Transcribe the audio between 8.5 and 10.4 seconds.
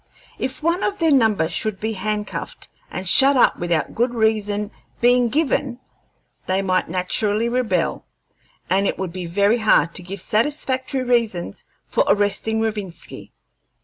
and it would be very hard to give